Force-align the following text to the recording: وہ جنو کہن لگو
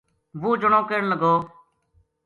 وہ 0.41 0.51
جنو 0.61 0.81
کہن 0.89 1.03
لگو 1.11 1.33